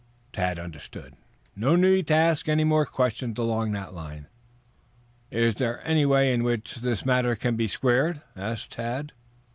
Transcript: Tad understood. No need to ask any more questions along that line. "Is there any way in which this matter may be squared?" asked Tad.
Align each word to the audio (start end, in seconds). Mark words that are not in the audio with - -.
Tad 0.33 0.57
understood. 0.57 1.15
No 1.55 1.75
need 1.75 2.07
to 2.07 2.15
ask 2.15 2.49
any 2.49 2.63
more 2.63 2.87
questions 2.87 3.37
along 3.37 3.71
that 3.73 3.93
line. 3.93 4.25
"Is 5.29 5.53
there 5.53 5.79
any 5.85 6.07
way 6.07 6.33
in 6.33 6.41
which 6.41 6.77
this 6.77 7.05
matter 7.05 7.37
may 7.43 7.51
be 7.51 7.67
squared?" 7.67 8.21
asked 8.35 8.71
Tad. 8.71 9.11